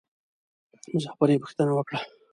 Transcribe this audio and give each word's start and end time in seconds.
مسافر 0.93 1.27
یې 1.31 1.41
پوښتنه 1.43 1.69
یې 1.71 1.75
وکړه. 1.77 1.99